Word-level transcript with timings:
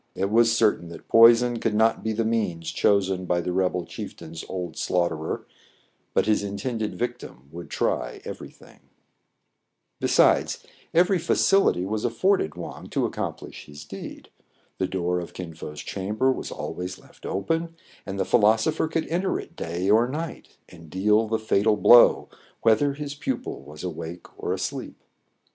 It 0.15 0.31
was 0.31 0.51
certain 0.51 0.89
that 0.89 1.07
poison 1.07 1.57
could 1.59 1.75
not 1.75 2.03
be 2.03 2.11
the 2.11 2.25
means 2.25 2.71
chosen 2.71 3.25
by 3.25 3.39
the 3.39 3.53
rebel 3.53 3.85
chieftain's 3.85 4.43
old 4.49 4.75
slaugh 4.75 5.09
terer, 5.09 5.43
but 6.15 6.25
his 6.25 6.41
intended 6.41 6.95
victim 6.97 7.47
would 7.51 7.69
try 7.69 8.19
every 8.25 8.49
thing. 8.49 8.79
Besides, 9.99 10.65
every 10.91 11.19
facility 11.19 11.85
was 11.85 12.03
afforded 12.03 12.55
Wang 12.55 12.87
to 12.87 13.05
accomplish 13.05 13.67
his 13.67 13.85
deed. 13.85 14.29
The 14.79 14.87
door 14.87 15.19
of 15.19 15.33
Kin 15.35 15.53
Fo*s 15.53 15.81
cham 15.81 16.15
ber 16.15 16.31
was 16.31 16.49
always 16.49 16.97
left 16.97 17.23
open; 17.23 17.75
and 18.03 18.19
the 18.19 18.25
philosopher 18.25 18.87
could 18.87 19.07
enter 19.07 19.39
it 19.39 19.55
day 19.55 19.87
or 19.87 20.07
night, 20.09 20.57
and 20.67 20.89
deal 20.89 21.27
the 21.27 21.37
fatal 21.37 21.77
blow, 21.77 22.27
whether 22.63 22.93
his 22.95 23.13
pupil 23.13 23.61
was 23.61 23.83
awake 23.83 24.25
or 24.35 24.51
asleep. 24.51 24.99